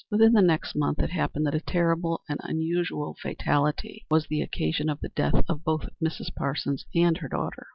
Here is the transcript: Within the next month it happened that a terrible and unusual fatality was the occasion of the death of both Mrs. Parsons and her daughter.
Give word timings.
Within 0.09 0.33
the 0.33 0.41
next 0.41 0.75
month 0.75 0.97
it 0.97 1.11
happened 1.11 1.45
that 1.45 1.53
a 1.53 1.59
terrible 1.61 2.23
and 2.27 2.39
unusual 2.41 3.15
fatality 3.21 4.03
was 4.09 4.25
the 4.25 4.41
occasion 4.41 4.89
of 4.89 4.99
the 4.99 5.09
death 5.09 5.43
of 5.47 5.63
both 5.63 5.89
Mrs. 6.03 6.33
Parsons 6.33 6.87
and 6.95 7.17
her 7.19 7.27
daughter. 7.27 7.67